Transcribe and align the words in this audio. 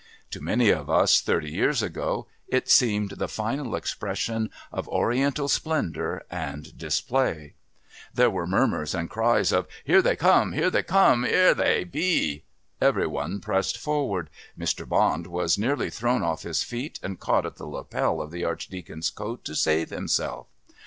To 0.31 0.41
many 0.41 0.71
of 0.71 0.89
us, 0.89 1.21
thirty 1.21 1.51
years 1.51 1.83
ago, 1.83 2.25
it 2.47 2.67
seemed 2.67 3.11
the 3.17 3.27
final 3.27 3.75
expression 3.75 4.49
of 4.71 4.87
Oriental 4.89 5.47
splendour 5.47 6.23
and 6.31 6.75
display. 6.75 7.53
There 8.11 8.31
were 8.31 8.47
murmurs 8.47 8.95
and 8.95 9.11
cries 9.11 9.51
of 9.51 9.67
"Here 9.83 10.01
they 10.01 10.15
come! 10.15 10.53
Here 10.53 10.71
they 10.71 10.81
come! 10.81 11.23
'Ere 11.23 11.53
they 11.53 11.83
be!" 11.83 12.45
Every 12.81 13.05
one 13.05 13.41
pressed 13.41 13.77
forward; 13.77 14.31
Mr. 14.57 14.89
Bond 14.89 15.27
was 15.27 15.59
nearly 15.59 15.91
thrown 15.91 16.23
off 16.23 16.41
his 16.41 16.63
feet 16.63 16.99
and 17.03 17.19
caught 17.19 17.45
at 17.45 17.57
the 17.57 17.67
lapel 17.67 18.21
of 18.23 18.31
the 18.31 18.43
Archdeacon's 18.43 19.11
coat 19.11 19.45
to 19.45 19.53
save 19.53 19.91
himself. 19.91 20.47